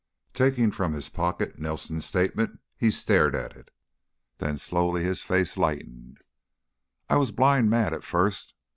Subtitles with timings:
[0.33, 3.69] Taking from his pocket Nelson's statement, he stared at it,
[4.39, 6.17] then slowly his face lightened.
[7.07, 8.55] "I was blind mad at first.